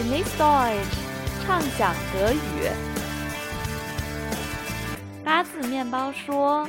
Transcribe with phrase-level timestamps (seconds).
[0.00, 0.96] Genieß Deutsch，
[1.44, 2.70] 畅想德语。
[5.22, 6.66] 八字面包说：“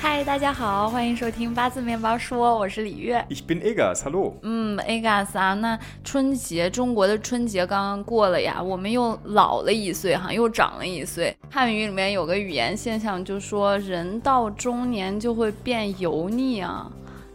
[0.00, 3.22] 嗨，大家好，欢迎收听八字面包说，我是李月。
[3.28, 4.32] Ich bin Egas, hallo.
[4.40, 11.36] 嗯，Egas 啊，那春节中国的春节刚刚过了呀，我们又老了一岁哈，又长了一岁。
[11.50, 16.90] 汉语里面有个语言现象，就说人到中年就会变油腻啊。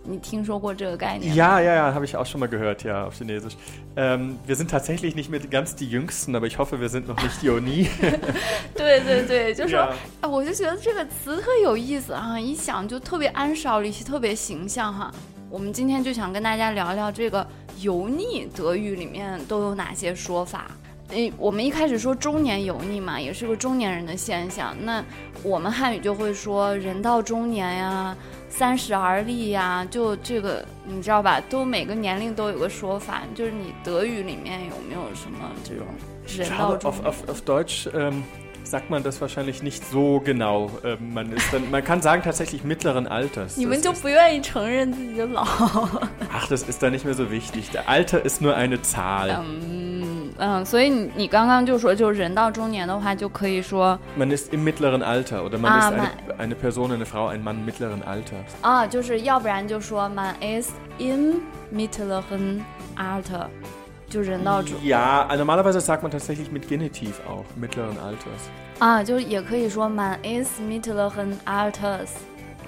[0.09, 3.55] 你听说过这个概念吗？Ja, ja, ja, habe ich auch schon mal gehört, ja, auf Chinesisch.
[3.95, 7.21] Ähm, wir sind tatsächlich nicht mehr ganz die Jüngsten, aber ich hoffe, wir sind noch
[7.21, 7.87] nicht die Oni.
[8.75, 9.93] 对对对，就说 Ja.
[10.21, 15.11] 啊，我就觉得这个词特有意思啊，一想就特别安少理气，特别形象哈。
[15.51, 17.45] 我们今天就想跟大家聊聊这个
[17.79, 20.71] 油腻，德语里面都有哪些说法？
[21.09, 24.75] 诶，我们一开始说中年油腻嘛，也是个中年人的现象。
[24.83, 25.03] 那
[25.41, 28.15] 我们汉语就会说人到中年呀，
[28.48, 31.40] 三十而立呀，就这个你知道吧？
[31.50, 33.22] 都每个年龄都有个说法。
[33.34, 35.86] 就是你德语里面有没有什么这种
[36.26, 37.06] Ich 人到 glaube, 中 auf, 年？
[37.06, 38.22] auf, auf Deutsch ähm,
[38.62, 40.70] sagt man das wahrscheinlich nicht so genau.
[40.84, 43.56] Ähm, man, ist dann, man kann sagen tatsächlich mittleren Alters.
[43.56, 45.42] 你们 Das 就 ist, 不愿意承认自己的老？
[46.32, 47.70] ach, das ist da nicht mehr so wichtig.
[47.72, 49.42] Der Alter ist nur eine Zahl.
[49.44, 49.87] 嗯
[50.39, 57.27] 嗯，所以你你刚刚就说，就是人到中年的话，就可以说 Man ist im mittleren Alter oder man Ah, ist eine, eine Person, eine Frau,
[57.27, 58.53] ein Mann mittleren Alters.
[58.61, 61.41] 啊，就是要不然就说 man is in
[61.73, 62.61] mittleren
[62.95, 63.47] Alter，
[64.09, 68.47] 就人到中 Ja, normalerweise sagt man tatsächlich mit Genitiv auch, mittleren Alters.
[68.79, 72.11] 啊，就也可以说 man is mittleren Alters。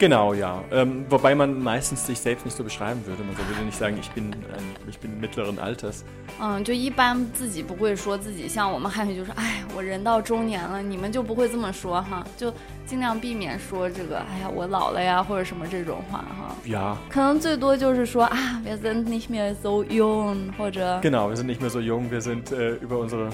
[0.01, 0.62] Genau, ja.
[0.71, 3.23] Ähm, wobei man meistens sich selbst nicht so beschreiben würde.
[3.25, 6.05] Man würde nicht sagen, ich bin, ein, ich bin mittleren Alters.
[6.39, 12.53] 嗯，就一般自己不会说自己，像我们汉语就说，哎，我人到中年了，你们就不会这么说哈，就
[12.85, 16.55] 尽量避免说这个，哎呀，我老了呀，或者什么这种话哈。
[16.67, 21.31] Ja, 可能最多就是说啊，wir sind nicht mehr so jung，或者 genau.
[21.31, 22.11] Wir sind nicht mehr so jung.
[22.11, 23.31] Wir sind äh, über unsere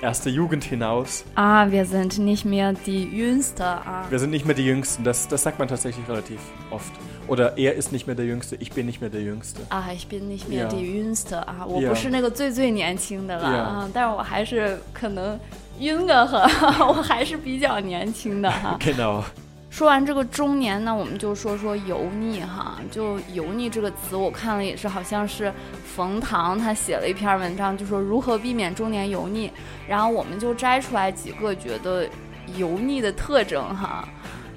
[0.00, 1.24] erste Jugend hinaus.
[1.34, 4.06] 啊，wir sind nicht mehr die Jüngste 啊。
[4.08, 5.04] Wir sind nicht mehr die Jüngsten.
[5.04, 6.38] Das, das sagt man tatsächlich relativ
[6.70, 6.92] oft.
[7.28, 9.60] Oder er ist nicht mehr der Jüngste, ich bin nicht mehr der Jüngste.
[9.68, 10.68] 啊，ich bin nicht mehr Ja.
[10.68, 11.90] die Jüngste 啊，我 Ja.
[11.90, 13.62] 不是那个最最年轻的了 Ja.
[13.62, 15.38] 啊，但是我还是可能
[15.78, 16.40] jünger 很，
[16.88, 18.76] 我还是比较年轻的哈。
[18.80, 19.22] Genau.
[19.75, 22.79] 说完这个中年呢，我们就说说油腻哈。
[22.89, 25.51] 就油腻这个词，我看了也是，好像是
[25.83, 29.51] 冯唐他写了一篇文章，就说如何避免中年油腻。
[29.85, 32.07] 然后我们就摘出来几个觉得
[32.55, 34.07] 油腻的特征哈。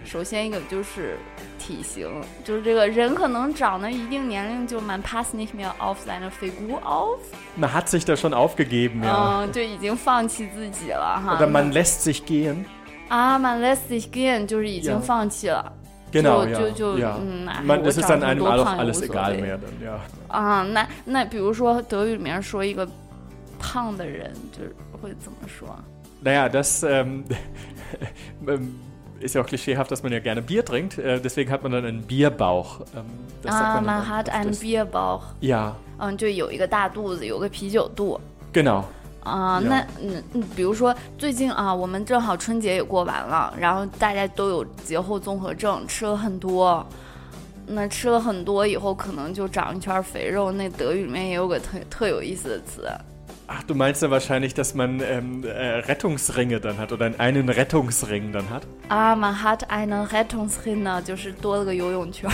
[0.05, 1.19] 首先一个就是
[1.59, 2.09] 体型，
[2.45, 9.03] 就是这个人可能长到一定年龄就 man pass nicht mehr auf seine Figur auf，Man hat sich da schon aufgegeben.
[9.03, 11.37] 嗯，就已经放弃自己了哈。
[11.37, 12.65] Oder man lässt sich gehen.
[13.09, 15.00] 啊，man lässt sich gehen，就是已经 Ja.
[15.00, 15.72] 放弃了。
[16.12, 16.58] Genau, 就 ja.
[16.59, 17.16] 就就 ja.
[17.19, 19.31] 嗯，哎 Man, 我 es ist 长 dann 这么 einem 多 auch 胖也无 alles 所 egal
[19.31, 20.00] 谓 mehr dann, ja.
[20.30, 22.88] 啊，那那比如说德语里面说一个
[23.59, 25.75] 胖的人，就是会怎么说？
[26.24, 27.24] Naja, das ähm,
[28.47, 28.75] ähm,
[29.19, 30.97] ist ja auch klischeehaft, dass man ja gerne Bier trinkt.
[30.97, 32.81] Äh, deswegen hat man dann einen Bierbauch.
[32.96, 33.06] Ähm,
[33.41, 38.19] das 啊 sagt ，man dann hat oft, einen das- Bierbauch， Ja, 嗯，就有一个大肚子，有个啤酒肚。
[38.53, 38.84] genau.
[39.28, 46.84] 啊.那嗯嗯，比如说最近啊，我们正好春节也过完了，然后大家都有节后综合症，吃了很多，
[47.66, 50.50] 那吃了很多以后，可能就长一圈肥肉。
[50.50, 52.89] 那德语里面也有个特特有意思的词，
[53.47, 58.50] Ach, du meinst ja wahrscheinlich, dass man ähm, äh, Rettungsringe dann hat oder einen Rettungsring dann
[58.50, 58.64] hat.
[58.90, 62.30] 啊，man hat einen Rettungsrinne， 就是多了个游泳圈。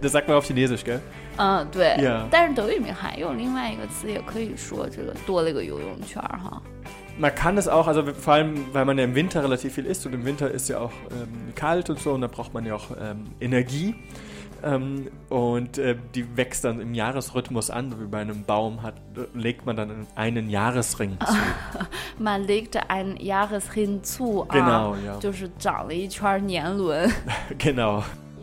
[0.00, 1.00] das sagt man auf Chinesisch, gell?
[1.36, 1.96] 嗯，对。
[1.98, 2.26] Ja.
[2.30, 6.62] 但是德语里面还有另外一个词，也可以说这个多了一个游泳圈儿哈。
[7.18, 10.06] Man kann es auch, also vor allem, weil man ja im Winter relativ viel isst
[10.06, 12.74] und im Winter ist ja auch ähm, kalt und so und da braucht man ja
[12.74, 13.94] auch ähm, Energie.
[14.62, 18.94] Ähm, und äh, die wächst dann im Jahresrhythmus an, so wie bei einem Baum hat,
[19.32, 21.34] legt man dann einen Jahresring zu.
[22.18, 25.16] man legt einen Jahresring zu 啊， Genau, ja.
[25.20, 27.08] 就是长了一圈年轮。
[27.58, 28.02] Genau.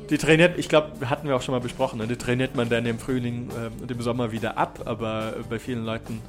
[0.10, 2.08] Die trainiert, ich glaube, hatten wir auch schon mal besprochen, ne?
[2.08, 5.84] die trainiert man dann im Frühling ähm, und im Sommer wieder ab, aber bei vielen
[5.84, 6.22] Leuten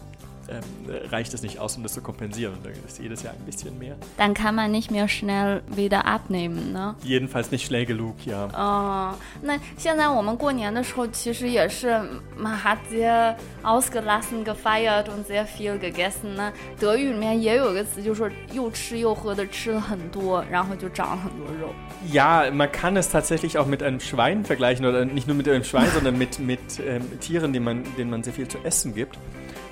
[0.51, 0.63] ähm,
[1.11, 2.55] reicht es nicht aus, um das zu kompensieren.
[2.63, 3.97] Da ist jedes Jahr ein bisschen mehr.
[4.17, 6.95] 但kann man nicht mehr schnell wieder abnehmen 呢？
[7.03, 8.49] Jedenfalls nicht schnell genug, ja.
[8.57, 9.13] 嗯，
[9.43, 12.01] 那现在我们过年的时候，其实也是
[12.37, 13.35] man hat sehr
[13.65, 16.53] ausgelassen gefeiert und sehr viel gegessen 呢。
[16.79, 21.75] 德语里面也有一个词，就是说又吃又喝的吃了很多，然后就长了很多肉。
[22.13, 25.65] Ja, man kann es tatsächlich auch mit einem Schwein vergleichen oder nicht nur mit einem
[25.65, 29.19] Schwein, sondern mit, mit ähm, Tieren, die man, denen man sehr viel zu essen gibt.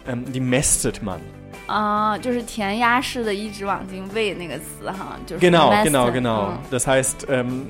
[0.07, 1.21] Ähm, die mästet man.
[1.67, 6.49] 啊、就是填鸭式的一直往进喂那个词哈，就是 Genau, Mästen， genau, genau.
[6.51, 7.67] 嗯 Das heißt, ähm,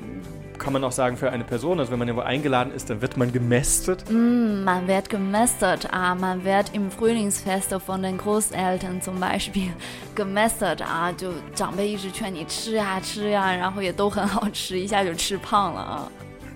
[0.57, 1.79] kann man auch sagen für eine Person.
[1.79, 4.03] Also wenn man irgendwo eingeladen ist, dann wird man gemästet.
[4.09, 5.87] Mm, man wird gemästet.
[5.91, 9.71] Ah, man wird im Frühlingsfest von den Großeltern zum Beispiel
[10.13, 16.11] gemästet 啊，就长辈一直劝你吃呀吃呀，然后也都很好吃，一下就吃胖了啊。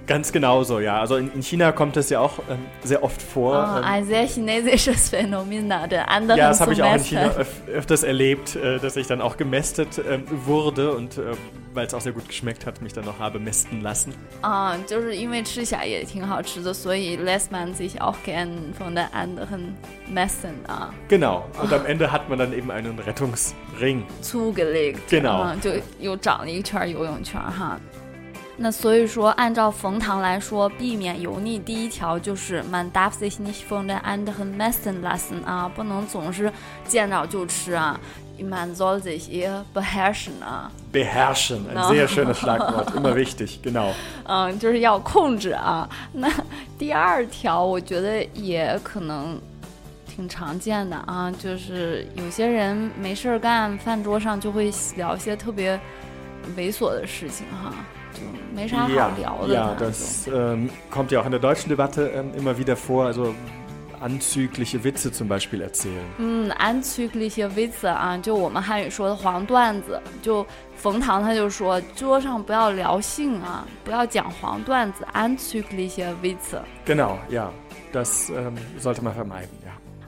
[0.07, 0.99] Ganz genauso, ja.
[0.99, 3.55] Also in, in China kommt das ja auch ähm, sehr oft vor.
[3.55, 6.87] Ah, ähm, ein sehr chinesisches Phänomen da, der anderen ja, das habe zu ich auch
[6.87, 7.17] in mästen.
[7.19, 11.37] China öf öfters erlebt, äh, dass ich dann auch gemästet ähm, wurde und ähm,
[11.75, 14.15] weil es auch sehr gut geschmeckt hat, mich dann noch habe mästen lassen.
[14.41, 19.75] 啊，就是因为吃起来也挺好吃的，所以 lässt man sich auch gern von der anderen
[20.11, 21.45] messen 啊 Genau.
[21.61, 24.03] Und am Ende hat man dann eben einen Rettungsring.
[24.21, 25.69] zugelegt， Genau 啊，就
[25.99, 27.79] 又长了一圈游泳圈哈。
[28.56, 36.52] 那所以说，按照冯唐来说，避免油腻，第一条就是 man darf sich nicht von der anderen messen lassen 啊，不能总是
[36.86, 37.98] 见着就吃啊
[38.38, 40.70] ，man soll sich eher beherrschen 啊。
[40.92, 43.92] Beherrschen, ein sehr schönes Schlagwort, immer wichtig, genau.
[44.24, 45.88] 嗯，就是要控制啊。
[46.12, 46.30] 那
[46.78, 49.40] 第二条，我觉得也可能
[50.06, 55.78] 挺常见的啊，就是有些人没事儿干，饭桌上就会聊一些特别
[56.55, 57.73] 猥琐的事情哈，
[58.13, 58.21] 就
[58.55, 59.55] 没啥好 Ja, 聊的。
[59.55, 63.05] ja 反正 das ähm, kommt ja auch in der deutschen Debatte ähm, immer wieder vor.
[63.05, 63.33] Also
[64.01, 66.05] anzügliche Witze zum Beispiel erzählen.
[66.19, 70.45] 嗯，anzügliche Witze 啊，就我们汉语说的黄段子，就
[70.77, 76.61] 冯唐他就说桌上不要聊性啊，不要讲黄段子，anzügliche Witze。
[76.85, 77.51] Genau, ja.
[77.91, 79.62] Das ähm, sollte man vermeiden, ja.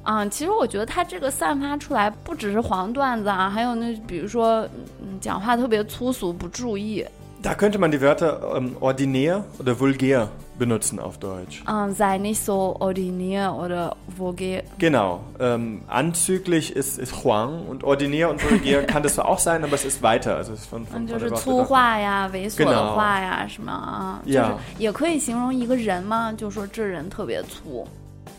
[0.06, 4.62] 嗯，其实我觉得他这个散发出来不只是黄段子啊，还有那比如说，
[5.02, 7.04] 嗯，讲话特别粗俗不注意
[7.42, 11.62] ，Da könnte man die Wörter ähm, ordinär oder vulgär benutzen auf Deutsch.
[11.66, 15.20] 嗯，sei nicht so ordinär oder vulgär，Genau.
[15.38, 19.84] Ähm, anzüglich ist, ist Huang und ordinär und vulgär kann das auch sein, aber es
[19.84, 20.36] ist weiter.
[20.36, 24.52] Also es ist von, 嗯，von, 就 von 是 der 粗 Worte 话呀、猥琐的 Genau 话呀什么啊，就是 Ja
[24.78, 27.86] 也可以形容一个人嘛，就说这人特别粗。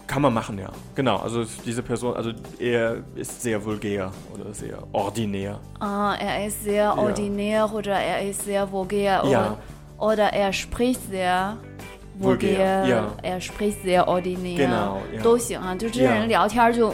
[0.06, 0.68] Kann man machen, ja.
[0.94, 1.16] Genau.
[1.16, 5.58] Also diese Person, also er ist sehr vulgär oder sehr ordinär.
[5.80, 9.56] 嗯，er ist sehr ordinär oder er ist sehr vulgär oder Ja.
[9.98, 11.56] oder er spricht sehr
[12.18, 13.12] Vulgär, vulgär, ja.
[13.22, 15.22] er spricht sehr ordinär， Genau, ja.
[15.22, 15.74] 都行啊。
[15.74, 16.14] 就这些 Ja.
[16.14, 16.92] 人聊天就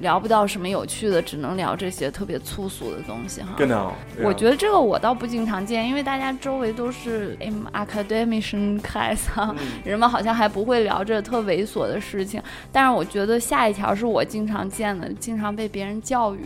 [0.00, 3.54] 聊不到什么有趣的，只能聊这些特别粗俗的东西哈。
[3.58, 3.92] Genau.
[4.22, 9.54] 我.觉得这个我倒不经常见，因为大家周围都是 im academischen Kreis 啊，
[9.84, 12.40] 人们好像还不会聊这特猥琐的事情。
[12.70, 16.40] 但是我觉得下一条是我经常见的，经常被别人教育，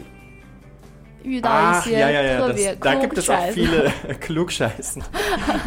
[1.24, 2.38] 遇到一 Ach, 些 ja, ja, ja.
[2.40, 5.04] 特 Das, 别 da gibt es auch klugscheiße viele äh, Klugscheißen.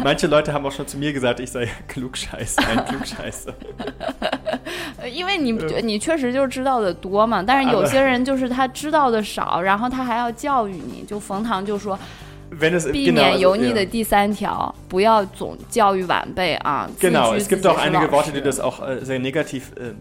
[0.03, 3.53] Manche Leute haben auch schon zu mir gesagt, ich sei Klugscheißer, ein Klugscheißer.
[4.97, 5.51] 呃因为你
[5.83, 11.03] 你确实就知道的多嘛，但是有些人就是他知道的少，然后他还要教育你。
[11.07, 11.97] 就冯唐就说，
[12.59, 13.73] Wenn es 避 genau, 免 also, 油腻 ja.
[13.73, 16.89] 的第三条，不要总教育晚辈啊。
[16.99, 18.81] 自 Genau, 居 es 自 gibt 己 auch 是 einige 老 Worte, die 师 das auch
[18.87, 19.93] äh, sehr negativ äh,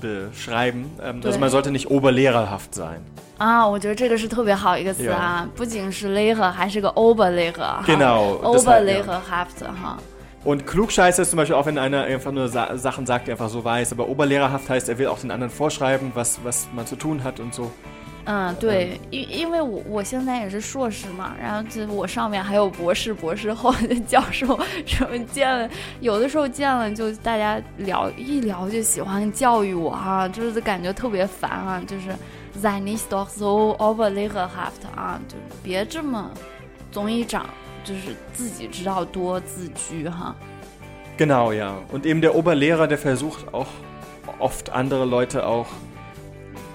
[0.00, 0.90] beschreiben.
[1.02, 1.38] Ähm, also Ja.
[1.38, 3.00] man sollte nicht oberlehrerhaft sein.
[3.38, 7.82] 啊，我觉得这个是特别好一个词啊，不仅是 leher，还是个 oberleher。
[7.86, 9.00] Genau, das heißt, ja.
[9.02, 9.98] oberleherhaft 哈。
[10.44, 13.34] Und Klugscheißer ist zum Beispiel auch, wenn einer einfach nur Sa Sachen sagt, die er
[13.34, 13.92] einfach so weiß.
[13.92, 17.40] Aber oberlehrerhaft heißt, er will auch den anderen vorschreiben, was, was man zu tun hat
[17.40, 17.70] und so.
[18.25, 25.69] 嗯，对，因因为我我现在也是硕士嘛，然后就我上面还有博士、博士后的教授什么见了，
[26.01, 32.15] 有的时候见了就大家聊一聊就喜欢教育我哈、啊，就是感觉特别烦啊，就是
[32.59, 36.31] 在你 n so so overlehaft 啊，就别这么
[36.91, 37.45] 总一长，
[37.83, 40.35] 就是自己知道多自居哈、啊。
[41.17, 43.67] Genau ja, und eben der Oberlehrer, der versucht auch
[44.39, 45.67] oft andere Leute auch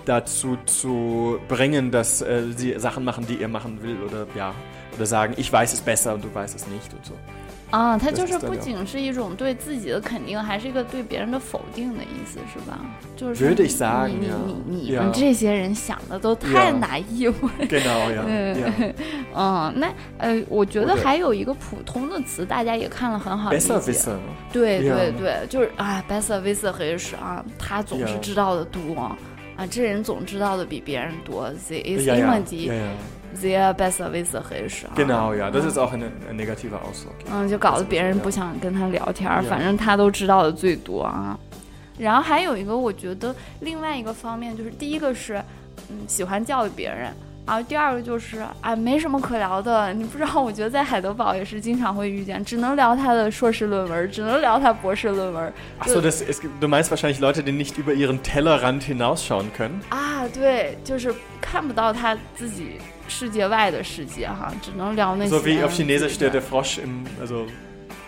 [0.09, 4.53] dazu zu bringen, dass äh, sie Sachen machen, die er machen will oder ja,
[4.95, 7.13] oder sagen, ich weiß es besser und du weißt es nicht und so.
[7.71, 12.79] 啊，它就是 Das ist dann 不 ja- 仅是一种对自己的肯定，还是一个对别人的否定的意思，是吧？
[13.17, 14.31] 就是说 Würde 你 ich sagen, 你 ja.
[14.45, 15.01] 你你你 Ja.
[15.01, 16.77] 们这些人想的都太 Ja.
[16.77, 17.33] 拿义务。
[17.67, 18.23] Genau, ja.
[18.23, 18.93] ja.
[19.35, 23.73] 嗯，那呃，我觉得 Oder- 还有一个普通的词，大家也看了很好理解。
[23.73, 24.15] Besserwisser.
[24.53, 24.95] 对 Ja.
[24.95, 28.19] 对对，就是啊，besser wisser 黑史啊，他总是 Ja.
[28.19, 28.81] 知道的多
[29.60, 31.50] 啊，这人总知道的比别人多。
[31.50, 32.74] Sie ist Ja, ja, immer ja, die ja.
[33.36, 34.92] sehr besser wisser 黑史啊。
[34.96, 35.50] Genau, ja.
[35.50, 37.30] Das 嗯 ist auch ein, negativer Ausdruck.
[37.30, 41.38] 嗯，就搞得别人不想跟他聊天儿，反正他都知道的最多啊。
[41.98, 45.34] 然后还有一个，我觉得另外一个方面就是，第一个是，
[45.90, 47.12] 嗯，喜欢教育别人，
[47.46, 49.92] 然后第二个就是，啊，没什么可聊的。
[49.92, 55.52] 你不知道，我觉得在海德堡也是经常会遇见，只能聊他的硕士论文，只能聊他博士论文。
[55.80, 59.80] Achso, das, es gibt, du meinst wahrscheinlich Leute, die nicht über ihren Tellerrand hinausschauen können.
[59.88, 62.78] 啊，对，就是看不到他自己
[63.08, 65.30] 世界外的世界哈，只能聊那些。
[65.30, 67.46] So wie auf Chinesisch 的 der, der Frosch im, also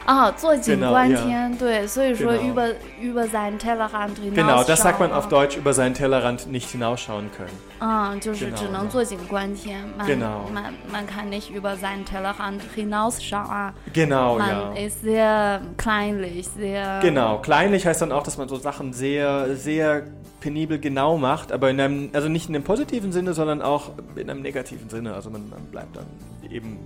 [0.05, 1.21] 啊，坐井 Genau, 观 ja.
[1.21, 2.49] 天，对，所以说 Genau.
[2.49, 2.67] über
[3.01, 6.69] über seinen Tellerrand hinaus Genau, das sagt man schauen, auf Deutsch über seinen Tellerrand nicht
[6.69, 7.51] hinausschauen können.
[7.79, 8.89] 嗯，就是只 Genau, 能 ja.
[8.89, 10.49] 坐井观天，man Genau.
[10.53, 14.85] man man kann nicht über seinen Tellerrand hinausschauen， Genau, man ja.
[14.85, 20.03] ist sehr kleinlich, sehr Genau, kleinlich heißt dann auch, dass man so Sachen sehr, sehr
[20.39, 24.29] penibel genau macht, aber in einem, also nicht in einem positiven Sinne, sondern auch in
[24.29, 25.13] einem negativen Sinne.
[25.13, 26.05] Also man, man bleibt dann
[26.49, 26.77] eben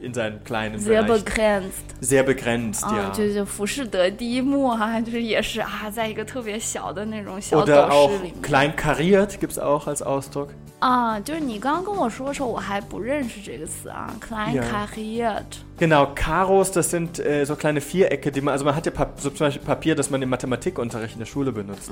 [0.00, 1.84] in seinen kleinen sehr Bereichen begrenzt。
[2.00, 3.16] sehr begrenzt, 啊， ja.
[3.16, 10.48] 就是浮士德第一幕哈、就是也是啊，在一个特别小的那种小 Oder 斗 auch 室里面 klein kariert gibt es auch als Ausdruck.
[10.80, 14.64] 啊，就是你刚刚跟我说的时候，我还不认识这个词啊 c l e i n Ja.
[14.68, 15.44] kariert。
[15.78, 19.18] Genau, Karos, das sind äh, so kleine Vierecke, die man, also man hat ja Pap
[19.18, 21.90] so zum Beispiel Papier, das man im Mathematikunterricht in der Schule benutzt.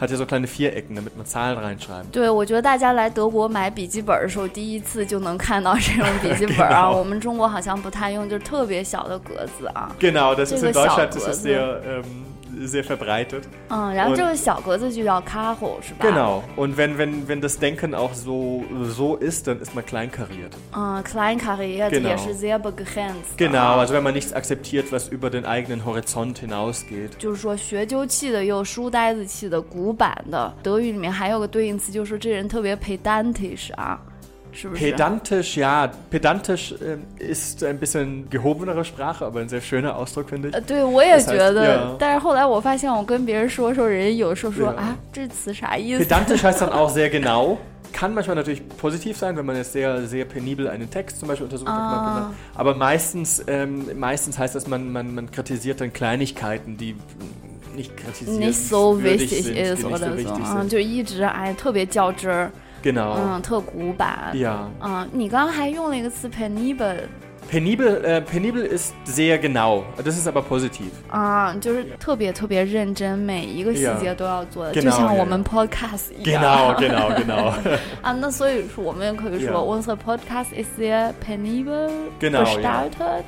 [0.00, 2.10] Hat ja so kleine Vierecken, damit man Zahlen reinschreiben.
[2.12, 6.90] 对，我觉得大家来德国买笔记本的时候，第一次就能看到这种笔记本啊。
[6.90, 6.98] Genau.
[6.98, 9.95] 我们中 国好像不太用，就是特别小的格子啊。
[9.99, 12.03] Genau, das ist in Deutschland das ist sehr, ähm,
[12.67, 13.43] sehr verbreitet.
[13.69, 16.05] 嗯，然后这个小格子就叫 Karo 是吧？。
[16.05, 16.41] Genau.
[16.57, 20.51] Und wenn, wenn, wenn das Denken auch so, so ist, dann ist man kleinkariert.
[20.73, 22.09] 嗯 c l e i n kariert Genau.
[22.09, 23.37] 也是 sehr begrenzt。
[23.37, 27.11] Genau, also wenn man nichts akzeptiert, was über den eigenen Horizont hinausgeht.
[27.17, 30.51] 就是说学究气的，又书呆子气的，古板的。
[30.61, 33.97] 德语里面还有个对应词，就是说这人特别 pedantisch 啊，
[34.52, 34.84] 是不是？
[34.84, 35.90] Pedantisch, ja.
[36.10, 40.54] Pedantisch ähm, ist ein bisschen gehobenere Sprache, aber ein sehr schöner Ausdruck, finde ich.
[40.54, 44.76] 呃，对，我也 Das heißt, 觉得 ja.，但是后来我发现，我跟别人说的时候，人家有时候说 Ja.
[44.76, 46.04] 啊，这词啥意思？
[46.04, 47.58] Pedantisch heißt dann auch sehr genau.
[47.92, 51.44] Kann manchmal natürlich positiv sein, wenn man jetzt sehr, sehr penibel einen Text zum Beispiel
[51.44, 51.68] untersucht.
[51.68, 51.76] hat.
[51.76, 52.30] Ah.
[52.56, 56.96] Aber meistens, ähm, meistens heißt das, man, man, man kritisiert dann Kleinigkeiten, die
[57.76, 60.62] nicht kritisiert nicht so würdig wichtig sind, die ist nicht 或 so 者 wichtig 说，嗯，
[60.62, 60.70] sind.
[60.70, 62.50] 就一直哎特别较真儿，
[62.82, 63.14] Genau.
[63.16, 64.32] 嗯，特古板。
[64.34, 64.56] Ja.
[64.82, 66.96] 嗯，你刚刚还用了一个词 penibel，
[67.50, 69.82] Penibel, äh, penibel ist sehr genau.
[70.02, 70.90] Das ist aber positiv.
[71.10, 73.98] 啊，就是特别特别认真，每一个细 Ja.
[74.00, 75.48] 节都要做的， Genau, 就像我 ja, 们 ja.
[75.68, 76.42] podcast 一样。
[76.42, 77.52] Genau, genau, genau.
[78.02, 79.80] 啊，那所以说我们可以说 Ja.
[79.82, 82.44] unser Podcast ist sehr penibel Genau, ja.
[82.44, 83.24] gestaltet。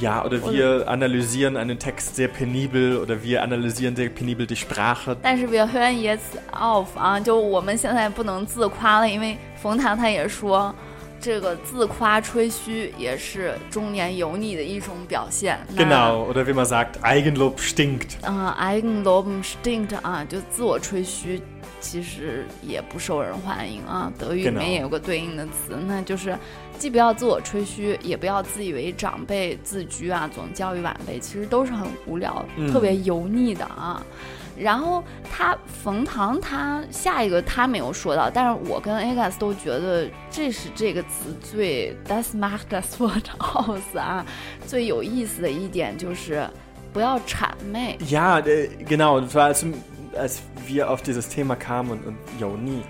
[0.00, 5.16] Ja, oder wir analysieren einen Text sehr penibel oder wir analysieren sehr penibel die Sprache.
[5.22, 10.74] 但是 wir hören jetzt auf 啊，就我们现在不能自夸了，因为冯唐他也说，
[11.18, 15.58] 这个自夸吹嘘也是中年油腻的一种表现。
[15.74, 18.18] 那 Genau, oder wie man sagt, Eigenlob stinkt.
[18.22, 21.40] 嗯、eigenloben stinkt 啊，就自我吹嘘，
[21.81, 24.09] 其实也不受人欢迎啊。
[24.17, 26.37] 德语里面也有个对应的词，那就是
[26.79, 34.01] 既不要自我吹嘘，也不要自以为长辈自居啊，总教育晚辈，其实都是很无聊、嗯特别油腻的啊。
[34.57, 44.23] 然后他冯唐他下一个他没有说到，但是我跟 Agas 都觉得这是这个词最 das macht das Wort aus 啊，
[44.67, 46.47] 最有意思的一点就是
[46.93, 47.97] 不要谄媚。
[48.01, 49.25] Ja, äh, genau.
[49.25, 49.65] Zwar, als,
[50.16, 52.82] als wir auf dieses Thema kamen und, und Joni,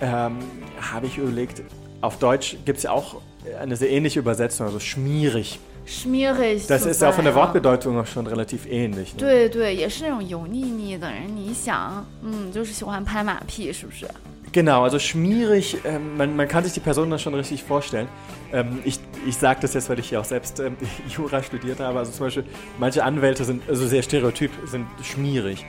[0.00, 0.38] ähm,
[0.80, 1.62] habe ich überlegt,
[2.00, 3.20] auf Deutsch gibt es ja auch
[3.60, 5.58] eine sehr ähnliche Übersetzung, also schmierig.
[5.86, 9.14] schmierig， Das ist ja auch von der 啊 Wortbedeutung auch schon relativ ähnlich.
[9.14, 9.20] Ne?
[9.20, 11.26] 对对，也是那种油腻腻的人。
[11.34, 14.06] 你想，嗯，就是喜欢拍马屁，是不是？
[14.52, 18.08] Genau, also schmierig, ähm, man, man kann sich die Person dann schon richtig vorstellen.
[18.52, 20.76] Ähm, ich ich sage das jetzt, weil ich ja auch selbst ähm,
[21.08, 21.98] Jura studiert habe.
[22.00, 22.44] Also zum Beispiel,
[22.78, 25.64] manche Anwälte sind also sehr stereotyp, sind schmierig.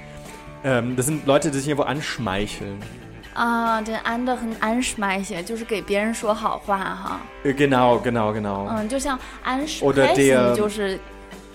[0.64, 2.78] Ähm, das sind Leute, die sich irgendwo anschmeicheln.
[3.34, 7.20] 啊，den anderen anschmeicheln，就是给别人说好话哈。
[7.46, 8.68] Äh, Genau, genau, genau.
[8.70, 9.18] 嗯，就像
[9.82, 11.00] Oder der- ansprechen 就是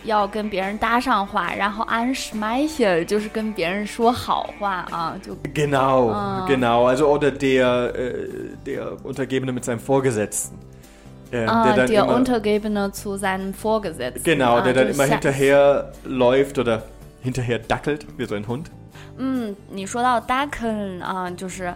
[0.04, 6.46] 要跟别人搭上话，然后 anschmeicheln 就是跟别人说好话啊，就 Genau, Ah.
[6.48, 6.86] genau.
[6.88, 8.28] Also oder der, äh,
[8.64, 10.58] der Untergebene mit seinem Vorgesetzten.
[11.30, 14.24] Äh, 啊 der dann der immer, Untergebene zu seinem Vorgesetzten。
[14.24, 16.84] genau, 啊 der dann 就是 immer Chef hinterher läuft oder
[17.20, 18.70] hinterher dackelt, wie so ein Hund.
[19.17, 21.73] 嗯，你说到 ducken 啊，就是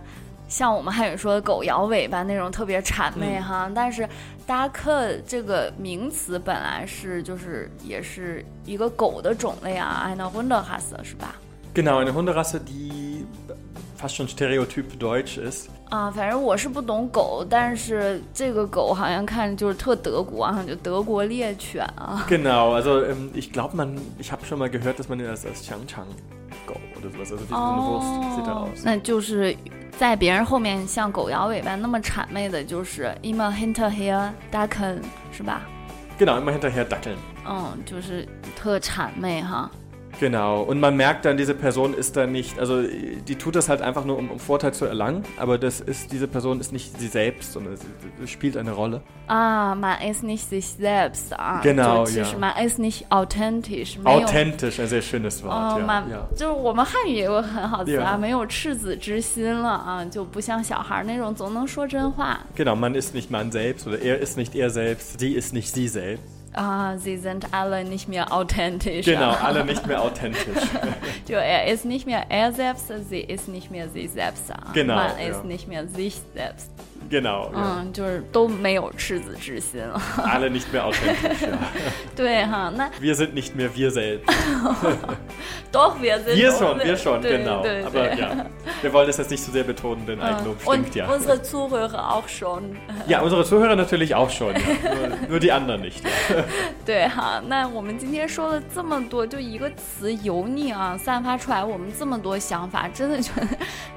[0.47, 4.07] 像我们汉语说的狗摇尾巴那种特别谄媚哈，但是
[4.47, 11.35] duck 这个名词本来是就是也是一个狗的种类啊，eine Hunderasse 是吧
[11.73, 13.25] ？Genau, eine Hunderasse, die
[13.99, 15.67] fast schon stereotyp deutsch ist.
[15.89, 22.25] 啊，反正我是不懂狗，但是这个狗好像看着就是特德国啊，就德国猎犬啊。
[22.27, 25.63] Genau, also ähm, ich glaube, man, ich habe schon mal gehört, dass man ihn als, als
[25.63, 26.07] Chang-Chang
[27.09, 29.55] Er 哦那就是
[29.97, 34.97] 在别人后面像狗摇尾巴那么谄媚的，就是 immer hinterher ducken
[35.31, 35.61] 是吧
[36.19, 37.17] ？Genau, immer hinterher dackeln.
[37.47, 39.69] 嗯，就是特谄媚哈。
[40.18, 44.04] Genau, und man merkt dann, diese Person ist da nicht, also die tut das halt einfach
[44.04, 47.52] nur, um, um Vorteil zu erlangen, aber das ist, diese Person ist nicht sie selbst,
[47.54, 47.86] sondern sie,
[48.20, 49.00] sie spielt eine Rolle.
[49.28, 52.38] Ah, man ist nicht sich selbst啊， Genau, 就其实 ja.
[52.38, 56.28] man ist nicht authentisch，没有 Authentisch, ein sehr schönes Wort, 哦， ja, 蛮 ja.
[56.36, 58.18] 就是我们汉语也有很好词啊， Yeah.
[58.18, 65.54] 没有赤子之心了啊，就不像小孩那种总能说真话 Genau, man ist nicht man selbst oder er ist nicht er selbst, sie ist
[65.54, 66.24] nicht sie selbst.
[66.57, 69.05] ah, sie sind alle nicht mehr authentisch.
[69.05, 70.63] Genau, alle nicht mehr authentisch.
[71.27, 74.51] jo, er ist nicht mehr er selbst, sie ist nicht mehr sie selbst.
[74.73, 74.95] Genau.
[74.95, 75.29] Man ja.
[75.29, 76.71] ist nicht mehr sich selbst.
[77.08, 77.82] Genau, ja.
[77.82, 80.00] 嗯，就是都没有赤子之心了。
[80.18, 81.58] alle nicht mehr authentisch, ja.
[82.14, 84.30] 对哈，那 Wir sind nicht mehr wir selbst.
[85.72, 87.62] doch wir sind Wir schon, wir schon, 对 genau.
[87.62, 88.46] 对 Aber 对 ja,
[88.82, 91.08] wir wollen das jetzt nicht zu sehr betonen, denn Eigenlob Und stinkt ja.
[91.12, 92.76] unsere Zuhörer auch schon.
[93.08, 94.60] Ja, unsere Zuhörer natürlich auch schon, ja.
[94.94, 96.04] nur, nur die anderen nicht.
[96.04, 96.44] Ja.
[96.86, 103.48] 对哈，那我们今天说了这么多，就一个词“油腻”啊，散发出来我们这么多想法，真的觉得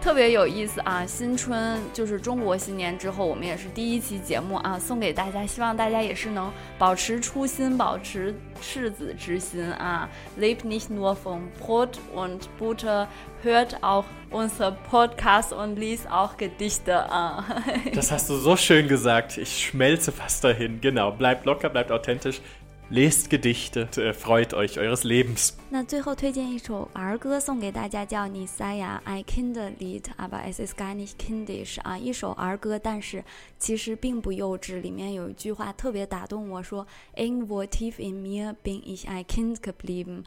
[0.01, 1.05] 特别有意思啊！
[1.05, 10.09] 新春就是中国新年 之后，我们也是第一期节目啊，送给大家，希望大家也是能保持初心，保持赤子之心啊。
[10.39, 13.07] Leb nicht nur vom Brot und Butter,
[13.41, 17.45] hört auch unser Podcast und liest auch Gedichte 啊。
[17.93, 19.37] Das hast du so schön gesagt.
[19.37, 20.79] Ich schmelze fast dahin.
[20.81, 22.41] Genau, bleibt locker, bleibt authentisch.
[22.89, 25.53] Lest Gedichte, äh, freut euch eures Lebens.
[25.69, 33.23] 那最后推荐一首儿歌送给大家，叫《Nisaya ein Kinderlied》，aber es ist gar nicht kindisch 啊，一首儿歌，但是
[33.57, 34.79] 其实并不幼稚。
[34.79, 36.85] 里面有一句话特别打动我说：“
[37.15, 40.23] Irgendwo tief in mir bin ich ein Kind geblieben。”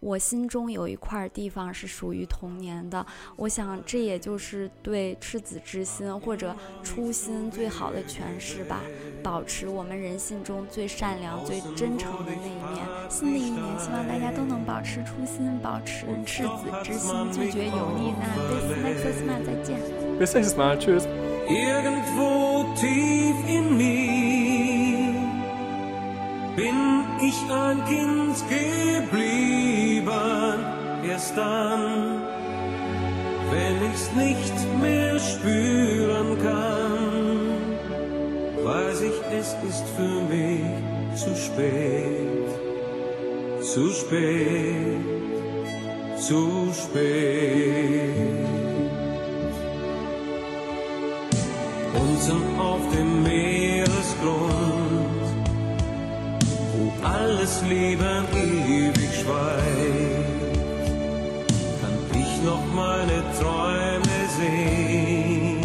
[0.00, 3.04] 我心中有一块地方是属于童年的，
[3.36, 8.80] 我想这也就是对赤子之心或者初心最好的诠释吧。
[9.22, 12.86] 保持我们人性中最善良、最真诚的那一面。
[13.10, 18.14] 新的一年，希望大家都能保持初心，保持赤子之心，拒绝油腻。
[18.20, 19.80] 那 bis nächstes Mal 再见。
[20.20, 20.78] Bis nächstes Mal.
[20.78, 21.06] Tschüss.
[21.48, 25.14] Irgendwo tief in mir
[26.54, 29.37] bin ich ein Kind geblieben.
[31.18, 32.22] Erst dann,
[33.50, 37.50] wenn ich's nicht mehr spüren kann,
[38.64, 40.62] weiß ich, es ist für mich
[41.16, 42.48] zu spät,
[43.60, 45.00] zu spät,
[46.20, 48.46] zu spät.
[51.94, 53.90] Unten auf dem Meeresgrund,
[56.76, 59.97] wo alles Leben ewig schweigt,
[62.44, 65.60] noch meine Träume sehen,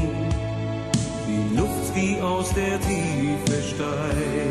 [1.27, 4.42] die Luft, die aus der Tiefe steigt.